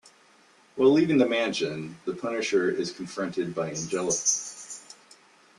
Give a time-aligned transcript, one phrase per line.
[0.77, 4.15] While leaving the mansion, the Punisher is confronted by Angela.